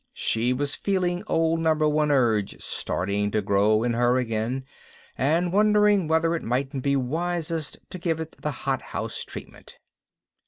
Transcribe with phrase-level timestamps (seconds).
[0.15, 4.63] She was feeling Old Number One Urge starting to grow in her again
[5.15, 9.77] and wondering whether it mightn't be wisest to give it the hot house treatment.